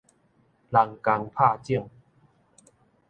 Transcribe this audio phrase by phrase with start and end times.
[0.03, 0.03] 人
[1.03, 1.87] 工拍種